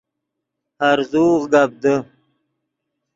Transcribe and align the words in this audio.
ہرزوغ 0.83 1.41
گپ 1.51 1.71
دے 1.83 1.95